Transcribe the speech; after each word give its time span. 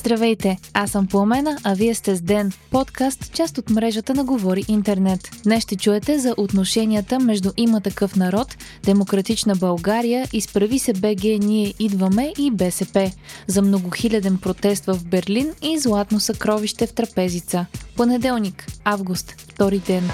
Здравейте, 0.00 0.58
аз 0.74 0.90
съм 0.90 1.06
Пламена, 1.06 1.58
а 1.64 1.74
вие 1.74 1.94
сте 1.94 2.16
с 2.16 2.20
Ден, 2.20 2.52
подкаст, 2.70 3.32
част 3.32 3.58
от 3.58 3.70
мрежата 3.70 4.14
на 4.14 4.24
Говори 4.24 4.64
Интернет. 4.68 5.30
Днес 5.44 5.62
ще 5.62 5.76
чуете 5.76 6.18
за 6.18 6.34
отношенията 6.36 7.18
между 7.18 7.50
Има 7.56 7.80
такъв 7.80 8.16
народ, 8.16 8.56
Демократична 8.84 9.56
България, 9.56 10.28
Изправи 10.32 10.78
се 10.78 10.92
БГ, 10.92 11.22
Ние 11.24 11.74
идваме 11.78 12.32
и 12.38 12.50
БСП, 12.50 13.10
за 13.46 13.62
многохиляден 13.62 14.38
протест 14.38 14.84
в 14.84 15.04
Берлин 15.04 15.52
и 15.62 15.78
златно 15.78 16.20
съкровище 16.20 16.86
в 16.86 16.92
трапезица. 16.92 17.66
Понеделник, 17.96 18.66
август, 18.84 19.30
втори 19.30 19.78
ден. 19.78 20.10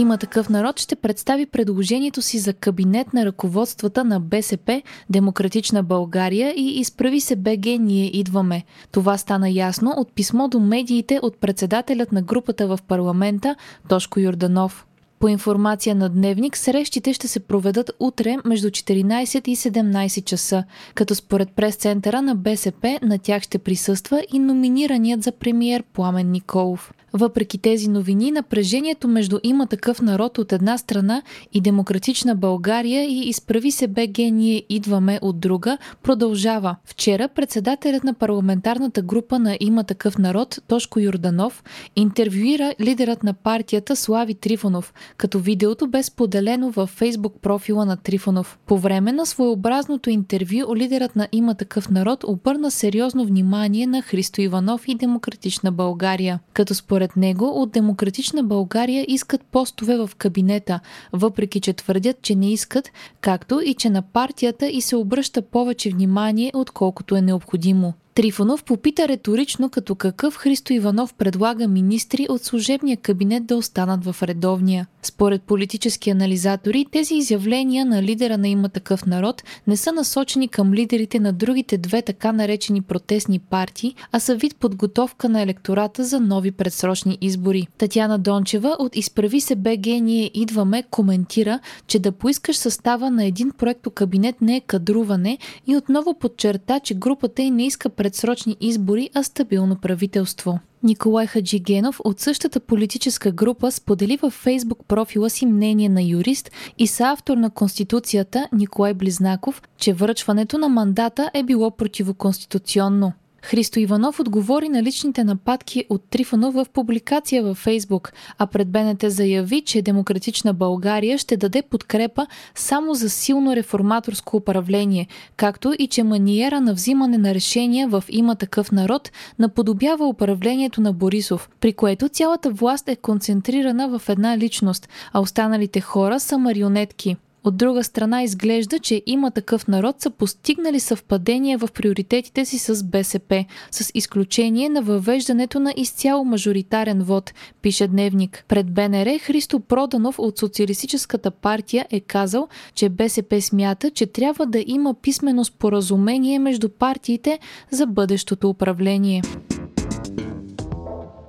Има 0.00 0.18
такъв 0.18 0.48
народ 0.48 0.80
ще 0.80 0.96
представи 0.96 1.46
предложението 1.46 2.22
си 2.22 2.38
за 2.38 2.52
кабинет 2.52 3.14
на 3.14 3.26
ръководствата 3.26 4.04
на 4.04 4.20
БСП, 4.20 4.82
Демократична 5.10 5.82
България 5.82 6.54
и 6.56 6.80
Изправи 6.80 7.20
се 7.20 7.36
БГ 7.36 7.66
Ние 7.80 8.06
идваме. 8.06 8.64
Това 8.92 9.18
стана 9.18 9.50
ясно 9.50 9.94
от 9.96 10.12
писмо 10.12 10.48
до 10.48 10.60
медиите 10.60 11.18
от 11.22 11.36
председателят 11.40 12.12
на 12.12 12.22
групата 12.22 12.66
в 12.66 12.78
парламента 12.88 13.56
Тошко 13.88 14.20
Юрданов. 14.20 14.86
По 15.18 15.28
информация 15.28 15.94
на 15.94 16.08
Дневник, 16.08 16.56
срещите 16.56 17.12
ще 17.12 17.28
се 17.28 17.40
проведат 17.40 17.90
утре 18.00 18.36
между 18.44 18.68
14 18.68 19.48
и 19.48 19.56
17 19.56 20.24
часа, 20.24 20.64
като 20.94 21.14
според 21.14 21.50
прес-центъра 21.50 22.22
на 22.22 22.34
БСП 22.34 22.98
на 23.02 23.18
тях 23.18 23.42
ще 23.42 23.58
присъства 23.58 24.22
и 24.32 24.38
номинираният 24.38 25.22
за 25.22 25.32
премиер 25.32 25.82
Пламен 25.92 26.30
Николов. 26.30 26.92
Въпреки 27.12 27.58
тези 27.58 27.88
новини, 27.88 28.30
напрежението 28.30 29.08
между 29.08 29.38
има 29.42 29.66
такъв 29.66 30.02
народ 30.02 30.38
от 30.38 30.52
една 30.52 30.78
страна 30.78 31.22
и 31.52 31.60
демократична 31.60 32.34
България 32.34 33.04
и 33.04 33.28
изправи 33.28 33.70
се 33.70 33.88
БГ 33.88 34.18
ние 34.18 34.62
идваме 34.68 35.18
от 35.22 35.40
друга 35.40 35.78
продължава. 36.02 36.76
Вчера 36.84 37.28
председателят 37.28 38.04
на 38.04 38.14
парламентарната 38.14 39.02
група 39.02 39.38
на 39.38 39.56
има 39.60 39.84
такъв 39.84 40.18
народ 40.18 40.58
Тошко 40.68 41.00
Юрданов 41.00 41.64
интервюира 41.96 42.74
лидерът 42.80 43.22
на 43.24 43.34
партията 43.34 43.96
Слави 43.96 44.34
Трифонов, 44.34 44.94
като 45.16 45.38
видеото 45.38 45.86
бе 45.86 46.02
споделено 46.02 46.70
във 46.70 46.90
фейсбук 46.90 47.34
профила 47.42 47.84
на 47.84 47.96
Трифонов. 47.96 48.58
По 48.66 48.78
време 48.78 49.12
на 49.12 49.26
своеобразното 49.26 50.10
интервю 50.10 50.76
лидерът 50.76 51.16
на 51.16 51.28
има 51.32 51.54
такъв 51.54 51.90
народ 51.90 52.24
обърна 52.24 52.70
сериозно 52.70 53.24
внимание 53.24 53.86
на 53.86 54.02
Христо 54.02 54.40
Иванов 54.40 54.84
и 54.88 54.94
демократична 54.94 55.72
България, 55.72 56.40
като 56.52 56.74
според 56.74 56.99
според 57.00 57.16
него 57.16 57.62
от 57.62 57.70
Демократична 57.70 58.42
България 58.42 59.04
искат 59.08 59.42
постове 59.42 59.96
в 59.96 60.10
кабинета, 60.18 60.80
въпреки 61.12 61.60
че 61.60 61.72
твърдят, 61.72 62.22
че 62.22 62.34
не 62.34 62.52
искат, 62.52 62.90
както 63.20 63.60
и 63.64 63.74
че 63.74 63.90
на 63.90 64.02
партията 64.02 64.68
и 64.68 64.80
се 64.80 64.96
обръща 64.96 65.42
повече 65.42 65.90
внимание, 65.90 66.50
отколкото 66.54 67.16
е 67.16 67.22
необходимо. 67.22 67.94
Трифонов 68.20 68.64
попита 68.64 69.08
риторично 69.08 69.70
като 69.70 69.94
какъв 69.94 70.36
Христо 70.36 70.72
Иванов 70.72 71.14
предлага 71.14 71.68
министри 71.68 72.26
от 72.28 72.44
служебния 72.44 72.96
кабинет 72.96 73.46
да 73.46 73.56
останат 73.56 74.04
в 74.04 74.16
редовния. 74.22 74.86
Според 75.02 75.42
политически 75.42 76.10
анализатори, 76.10 76.86
тези 76.92 77.14
изявления 77.14 77.86
на 77.86 78.02
лидера 78.02 78.38
на 78.38 78.48
има 78.48 78.68
такъв 78.68 79.06
народ 79.06 79.42
не 79.66 79.76
са 79.76 79.92
насочени 79.92 80.48
към 80.48 80.74
лидерите 80.74 81.20
на 81.20 81.32
другите 81.32 81.78
две 81.78 82.02
така 82.02 82.32
наречени 82.32 82.82
протестни 82.82 83.38
партии, 83.38 83.94
а 84.12 84.20
са 84.20 84.36
вид 84.36 84.56
подготовка 84.56 85.28
на 85.28 85.42
електората 85.42 86.04
за 86.04 86.20
нови 86.20 86.50
предсрочни 86.50 87.18
избори. 87.20 87.66
Татяна 87.78 88.18
Дончева 88.18 88.76
от 88.78 88.96
Изправи 88.96 89.40
се 89.40 89.56
БГ 89.56 89.86
ние 89.86 90.30
идваме 90.34 90.82
коментира, 90.90 91.60
че 91.86 91.98
да 91.98 92.12
поискаш 92.12 92.56
състава 92.56 93.10
на 93.10 93.24
един 93.24 93.50
проекто 93.50 93.90
кабинет 93.90 94.40
не 94.40 94.56
е 94.56 94.60
кадруване 94.60 95.38
и 95.66 95.76
отново 95.76 96.14
подчерта, 96.14 96.80
че 96.80 96.94
групата 96.94 97.42
й 97.42 97.50
не 97.50 97.66
иска 97.66 97.88
предсрочни 98.10 98.56
избори, 98.60 99.10
а 99.14 99.22
стабилно 99.22 99.76
правителство. 99.76 100.58
Николай 100.82 101.26
Хаджигенов 101.26 102.00
от 102.04 102.20
същата 102.20 102.60
политическа 102.60 103.32
група 103.32 103.72
сподели 103.72 104.16
във 104.16 104.32
фейсбук 104.32 104.78
профила 104.88 105.30
си 105.30 105.46
мнение 105.46 105.88
на 105.88 106.02
юрист 106.02 106.50
и 106.78 106.86
съавтор 106.86 107.36
на 107.36 107.50
Конституцията 107.50 108.48
Николай 108.52 108.94
Близнаков, 108.94 109.62
че 109.78 109.92
връчването 109.92 110.58
на 110.58 110.68
мандата 110.68 111.30
е 111.34 111.42
било 111.42 111.70
противоконституционно. 111.70 113.12
Христо 113.42 113.80
Иванов 113.80 114.20
отговори 114.20 114.68
на 114.68 114.82
личните 114.82 115.24
нападки 115.24 115.84
от 115.88 116.02
Трифонов 116.10 116.54
в 116.54 116.66
публикация 116.72 117.42
във 117.42 117.56
Фейсбук, 117.58 118.12
а 118.38 118.46
пред 118.46 118.68
БНТ 118.68 119.04
заяви, 119.06 119.62
че 119.62 119.82
Демократична 119.82 120.54
България 120.54 121.18
ще 121.18 121.36
даде 121.36 121.62
подкрепа 121.62 122.26
само 122.54 122.94
за 122.94 123.10
силно 123.10 123.56
реформаторско 123.56 124.36
управление, 124.36 125.06
както 125.36 125.74
и 125.78 125.86
че 125.86 126.02
маниера 126.02 126.60
на 126.60 126.74
взимане 126.74 127.18
на 127.18 127.34
решения 127.34 127.88
в 127.88 128.04
има 128.08 128.36
такъв 128.36 128.72
народ 128.72 129.10
наподобява 129.38 130.08
управлението 130.08 130.80
на 130.80 130.92
Борисов, 130.92 131.50
при 131.60 131.72
което 131.72 132.08
цялата 132.08 132.50
власт 132.50 132.88
е 132.88 132.96
концентрирана 132.96 133.98
в 133.98 134.08
една 134.08 134.38
личност, 134.38 134.88
а 135.12 135.20
останалите 135.20 135.80
хора 135.80 136.20
са 136.20 136.38
марионетки. 136.38 137.16
От 137.44 137.56
друга 137.56 137.84
страна 137.84 138.22
изглежда, 138.22 138.78
че 138.78 139.02
има 139.06 139.30
такъв 139.30 139.68
народ 139.68 140.00
са 140.00 140.10
постигнали 140.10 140.80
съвпадение 140.80 141.56
в 141.56 141.68
приоритетите 141.74 142.44
си 142.44 142.58
с 142.58 142.84
БСП, 142.84 143.44
с 143.70 143.90
изключение 143.94 144.68
на 144.68 144.82
въвеждането 144.82 145.60
на 145.60 145.74
изцяло 145.76 146.24
мажоритарен 146.24 147.02
вод, 147.02 147.34
пише 147.62 147.88
Дневник. 147.88 148.44
Пред 148.48 148.72
БНР 148.72 149.18
Христо 149.18 149.60
Проданов 149.60 150.18
от 150.18 150.38
Социалистическата 150.38 151.30
партия 151.30 151.86
е 151.90 152.00
казал, 152.00 152.48
че 152.74 152.88
БСП 152.88 153.40
смята, 153.40 153.90
че 153.90 154.06
трябва 154.06 154.46
да 154.46 154.64
има 154.66 154.94
писмено 154.94 155.44
споразумение 155.44 156.38
между 156.38 156.68
партиите 156.68 157.38
за 157.70 157.86
бъдещото 157.86 158.50
управление. 158.50 159.22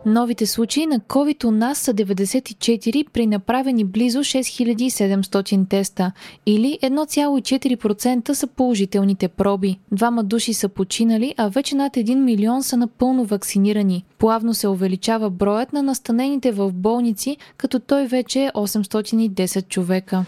Новите 0.06 0.46
случаи 0.46 0.86
на 0.86 1.00
COVID 1.00 1.46
у 1.46 1.52
нас 1.52 1.78
са 1.78 1.94
94 1.94 3.06
при 3.14 3.28
направени 3.28 3.86
близо 3.86 4.20
6700 4.20 5.70
теста 5.70 6.12
или 6.46 6.80
1,4% 6.84 8.34
са 8.34 8.48
положителните 8.48 9.28
проби. 9.28 9.80
Двама 9.92 10.24
души 10.24 10.54
са 10.54 10.70
починали, 10.70 11.36
а 11.38 11.50
вече 11.50 11.76
над 11.76 11.94
1 11.94 12.16
милион 12.16 12.64
са 12.64 12.78
напълно 12.78 13.26
вакцинирани. 13.26 14.06
Плавно 14.18 14.54
се 14.54 14.68
увеличава 14.68 15.30
броят 15.30 15.74
на 15.74 15.84
настанените 15.84 16.52
в 16.52 16.72
болници, 16.72 17.38
като 17.58 17.80
той 17.80 18.08
вече 18.08 18.46
е 18.46 18.52
810 18.52 19.68
човека. 19.68 20.26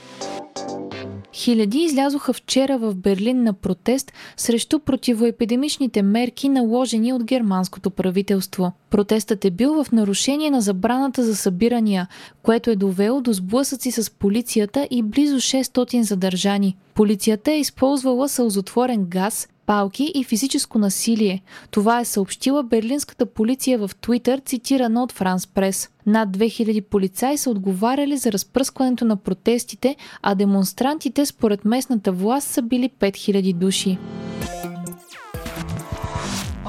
Хиляди 1.34 1.80
излязоха 1.80 2.34
вчера 2.34 2.78
в 2.78 2.96
Берлин 2.96 3.44
на 3.44 3.54
протест 3.54 4.14
срещу 4.38 4.80
противоепидемичните 4.80 6.02
мерки, 6.02 6.50
наложени 6.50 7.14
от 7.14 7.24
германското 7.24 7.90
правителство. 7.90 8.72
Протестът 8.90 9.46
е 9.46 9.52
бил 9.52 9.84
в 9.84 9.92
нарушение 9.92 10.50
на 10.50 10.62
забраната 10.62 11.24
за 11.24 11.36
събирания, 11.36 12.08
което 12.44 12.70
е 12.70 12.76
довело 12.76 13.22
до 13.22 13.34
сблъсъци 13.34 13.92
с 13.92 14.12
полицията 14.12 14.88
и 14.92 15.04
близо 15.04 15.36
600 15.36 16.02
задържани. 16.02 16.78
Полицията 16.94 17.52
е 17.52 17.60
използвала 17.60 18.30
сълзотворен 18.30 19.06
газ, 19.06 19.48
палки 19.66 20.12
и 20.16 20.24
физическо 20.24 20.80
насилие. 20.80 21.42
Това 21.72 22.00
е 22.00 22.06
съобщила 22.06 22.64
берлинската 22.64 23.26
полиция 23.26 23.78
в 23.78 23.92
Твитър, 24.02 24.40
цитирана 24.46 25.04
от 25.04 25.12
Франс 25.12 25.48
Прес. 25.48 25.90
Над 26.06 26.30
2000 26.30 26.82
полицаи 26.82 27.38
са 27.38 27.50
отговаряли 27.50 28.18
за 28.18 28.32
разпръскването 28.32 29.06
на 29.06 29.16
протестите, 29.16 29.96
а 30.22 30.36
демонстрантите 30.36 31.26
според 31.26 31.66
местната 31.66 32.12
власт 32.12 32.48
са 32.48 32.62
били 32.62 32.90
5000 33.00 33.54
души. 33.54 33.98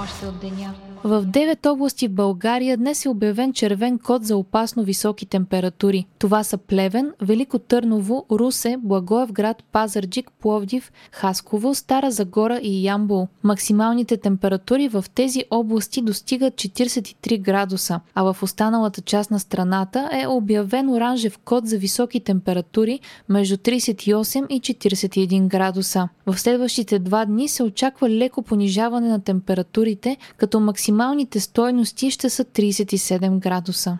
Още 0.04 0.26
от 0.26 0.40
деня. 0.40 0.74
В 1.06 1.26
9 1.26 1.66
области 1.72 2.08
в 2.08 2.12
България 2.12 2.76
днес 2.76 3.04
е 3.04 3.08
обявен 3.08 3.52
червен 3.52 3.98
код 3.98 4.24
за 4.24 4.36
опасно 4.36 4.82
високи 4.84 5.26
температури. 5.26 6.06
Това 6.18 6.44
са 6.44 6.58
Плевен, 6.58 7.12
Велико 7.22 7.58
Търново, 7.58 8.26
Русе, 8.30 8.76
Благоевград, 8.78 9.64
Пазарджик, 9.72 10.30
Пловдив, 10.40 10.92
Хасково, 11.12 11.74
Стара 11.74 12.10
Загора 12.10 12.58
и 12.62 12.86
Ямбол. 12.86 13.28
Максималните 13.42 14.16
температури 14.16 14.88
в 14.88 15.04
тези 15.14 15.44
области 15.50 16.02
достигат 16.02 16.54
43 16.54 17.40
градуса, 17.40 18.00
а 18.14 18.32
в 18.32 18.42
останалата 18.42 19.00
част 19.00 19.30
на 19.30 19.40
страната 19.40 20.10
е 20.12 20.26
обявен 20.26 20.90
оранжев 20.90 21.38
код 21.38 21.66
за 21.66 21.78
високи 21.78 22.20
температури 22.20 23.00
между 23.28 23.56
38 23.56 24.46
и 24.48 24.60
41 24.60 25.48
градуса. 25.48 26.08
В 26.26 26.38
следващите 26.38 26.98
два 26.98 27.24
дни 27.24 27.48
се 27.48 27.62
очаква 27.62 28.10
леко 28.10 28.42
понижаване 28.42 29.08
на 29.08 29.20
температурите, 29.20 29.93
като 30.36 30.60
максималните 30.60 31.40
стойности 31.40 32.10
ще 32.10 32.30
са 32.30 32.44
37 32.44 33.38
градуса. 33.38 33.98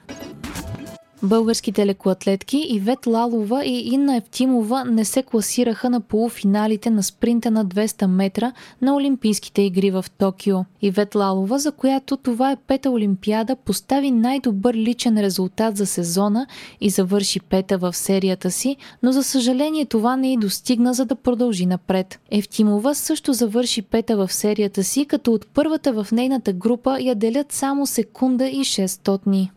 Българските 1.25 1.87
лекоатлетки 1.87 2.67
Ивет 2.69 3.07
Лалова 3.07 3.65
и 3.65 3.95
Инна 3.95 4.17
Евтимова 4.17 4.85
не 4.85 5.05
се 5.05 5.23
класираха 5.23 5.91
на 5.91 6.01
полуфиналите 6.01 6.91
на 6.91 7.03
спринта 7.03 7.51
на 7.51 7.67
200 7.67 8.07
метра 8.07 8.53
на 8.83 8.97
Олимпийските 8.97 9.63
игри 9.63 9.91
в 9.91 10.05
Токио. 10.19 10.57
Ивет 10.83 11.15
Лалова, 11.15 11.59
за 11.59 11.73
която 11.73 12.17
това 12.17 12.51
е 12.51 12.57
пета 12.57 12.91
Олимпиада, 12.91 13.57
постави 13.57 14.11
най-добър 14.11 14.75
личен 14.75 15.21
резултат 15.21 15.77
за 15.77 15.87
сезона 15.87 16.47
и 16.81 16.91
завърши 16.91 17.41
пета 17.41 17.79
в 17.79 17.93
серията 17.93 18.51
си, 18.51 18.77
но 19.03 19.13
за 19.13 19.23
съжаление 19.23 19.87
това 19.87 20.17
не 20.17 20.33
й 20.33 20.37
достигна 20.37 20.95
за 20.95 21.05
да 21.05 21.15
продължи 21.15 21.67
напред. 21.67 22.21
Евтимова 22.31 22.95
също 22.95 23.33
завърши 23.33 23.83
пета 23.83 24.17
в 24.17 24.33
серията 24.33 24.85
си, 24.85 25.07
като 25.07 25.33
от 25.33 25.47
първата 25.55 25.93
в 25.93 26.13
нейната 26.13 26.53
група 26.53 26.99
я 27.01 27.15
делят 27.15 27.53
само 27.53 27.87
секунда 27.87 28.49
и 28.49 28.61
600. 28.61 29.49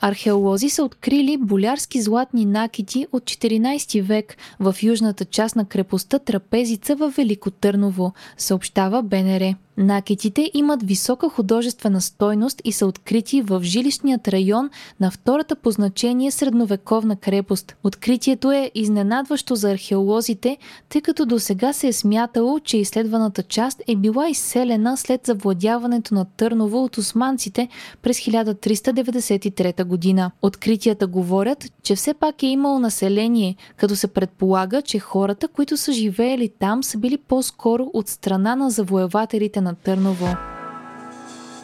Археолози 0.00 0.70
са 0.70 0.84
открили 0.84 1.36
болярски 1.40 2.02
златни 2.02 2.44
накити 2.44 3.06
от 3.12 3.22
14 3.22 4.02
век 4.02 4.36
в 4.60 4.76
южната 4.82 5.24
част 5.24 5.56
на 5.56 5.64
крепостта 5.64 6.18
Трапезица 6.18 6.96
в 6.96 7.12
Велико 7.16 7.50
Търново, 7.50 8.12
съобщава 8.38 9.02
БНР. 9.02 9.54
Накитите 9.78 10.50
имат 10.54 10.82
висока 10.82 11.28
художествена 11.28 12.00
стойност 12.00 12.62
и 12.64 12.72
са 12.72 12.86
открити 12.86 13.42
в 13.42 13.60
жилищният 13.62 14.28
район 14.28 14.70
на 15.00 15.10
втората 15.10 15.56
по 15.56 15.70
значение 15.70 16.30
средновековна 16.30 17.16
крепост. 17.16 17.76
Откритието 17.84 18.52
е 18.52 18.70
изненадващо 18.74 19.54
за 19.54 19.70
археолозите, 19.70 20.58
тъй 20.88 21.00
като 21.00 21.26
до 21.26 21.38
сега 21.38 21.72
се 21.72 21.88
е 21.88 21.92
смятало, 21.92 22.60
че 22.60 22.76
изследваната 22.76 23.42
част 23.42 23.82
е 23.88 23.96
била 23.96 24.28
изселена 24.28 24.96
след 24.96 25.26
завладяването 25.26 26.14
на 26.14 26.24
Търново 26.24 26.84
от 26.84 26.98
османците 26.98 27.68
през 28.02 28.18
1393 28.18 29.84
година. 29.84 30.30
Откритията 30.42 31.06
говорят, 31.06 31.64
че 31.82 31.94
все 31.94 32.14
пак 32.14 32.42
е 32.42 32.46
имало 32.46 32.78
население, 32.78 33.56
като 33.76 33.96
се 33.96 34.06
предполага, 34.06 34.82
че 34.82 34.98
хората, 34.98 35.48
които 35.48 35.76
са 35.76 35.92
живеели 35.92 36.50
там, 36.58 36.84
са 36.84 36.98
били 36.98 37.18
по-скоро 37.18 37.90
от 37.92 38.08
страна 38.08 38.56
на 38.56 38.70
завоевателите 38.70 39.65
на 39.66 39.74
Търново. 39.74 40.55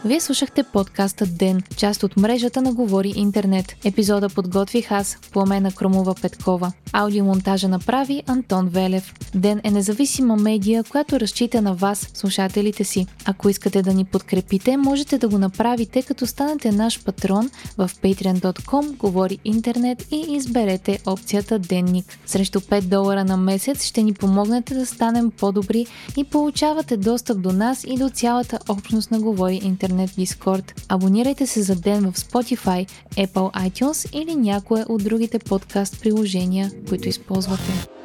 Вие 0.04 0.20
слушахте 0.20 0.62
подкаста 0.62 1.26
Ден, 1.26 1.62
част 1.76 2.02
от 2.02 2.16
мрежата 2.16 2.62
на 2.62 2.72
Говори 2.72 3.12
Интернет. 3.16 3.76
Епизода 3.84 4.28
подготвих 4.28 4.92
аз, 4.92 5.18
Пламена 5.32 5.72
Кромова 5.72 6.14
Петкова. 6.14 6.72
Аудиомонтажа 6.92 7.68
направи 7.68 8.22
Антон 8.26 8.68
Велев. 8.68 9.14
Ден 9.34 9.60
е 9.64 9.70
независима 9.70 10.36
медия, 10.36 10.84
която 10.84 11.20
разчита 11.20 11.62
на 11.62 11.74
вас, 11.74 12.10
слушателите 12.14 12.84
си. 12.84 13.06
Ако 13.24 13.48
искате 13.48 13.82
да 13.82 13.94
ни 13.94 14.04
подкрепите, 14.04 14.76
можете 14.76 15.18
да 15.18 15.28
го 15.28 15.38
направите, 15.38 16.02
като 16.02 16.26
станете 16.26 16.72
наш 16.72 17.04
патрон 17.04 17.50
в 17.78 17.90
patreon.com, 18.02 18.96
говори 18.96 19.38
интернет 19.44 20.06
и 20.10 20.26
изберете 20.28 20.98
опцията 21.06 21.58
Денник. 21.58 22.18
Срещу 22.26 22.60
5 22.60 22.80
долара 22.80 23.24
на 23.24 23.36
месец 23.36 23.84
ще 23.84 24.02
ни 24.02 24.12
помогнете 24.12 24.74
да 24.74 24.86
станем 24.86 25.30
по-добри 25.30 25.86
и 26.16 26.24
получавате 26.24 26.96
достъп 26.96 27.40
до 27.40 27.52
нас 27.52 27.84
и 27.84 27.96
до 27.98 28.10
цялата 28.10 28.58
общност 28.68 29.10
на 29.10 29.20
Говори 29.20 29.60
интернет 29.62 29.91
интернет 29.92 30.10
Discord. 30.10 30.72
Абонирайте 30.88 31.46
се 31.46 31.62
за 31.62 31.76
ден 31.76 32.12
в 32.12 32.18
Spotify, 32.18 32.88
Apple 33.16 33.70
iTunes 33.70 34.16
или 34.22 34.36
някое 34.36 34.84
от 34.88 35.04
другите 35.04 35.38
подкаст 35.38 36.00
приложения, 36.00 36.70
които 36.88 37.08
използвате. 37.08 38.01